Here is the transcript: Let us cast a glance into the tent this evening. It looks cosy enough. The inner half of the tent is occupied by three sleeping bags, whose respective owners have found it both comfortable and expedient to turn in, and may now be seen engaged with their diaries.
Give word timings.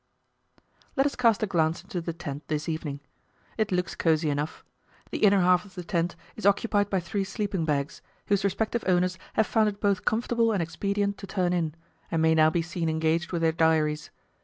Let 0.95 1.05
us 1.05 1.15
cast 1.15 1.43
a 1.43 1.45
glance 1.45 1.83
into 1.83 2.01
the 2.01 2.11
tent 2.11 2.47
this 2.47 2.67
evening. 2.67 3.01
It 3.55 3.71
looks 3.71 3.93
cosy 3.93 4.31
enough. 4.31 4.63
The 5.11 5.19
inner 5.19 5.41
half 5.41 5.63
of 5.63 5.75
the 5.75 5.83
tent 5.83 6.15
is 6.35 6.43
occupied 6.43 6.89
by 6.89 6.99
three 6.99 7.23
sleeping 7.23 7.65
bags, 7.65 8.01
whose 8.25 8.43
respective 8.43 8.83
owners 8.87 9.19
have 9.33 9.45
found 9.45 9.69
it 9.69 9.79
both 9.79 10.03
comfortable 10.03 10.53
and 10.53 10.63
expedient 10.63 11.19
to 11.19 11.27
turn 11.27 11.53
in, 11.53 11.75
and 12.09 12.19
may 12.19 12.33
now 12.33 12.49
be 12.49 12.63
seen 12.63 12.89
engaged 12.89 13.31
with 13.31 13.43
their 13.43 13.51
diaries. 13.51 14.09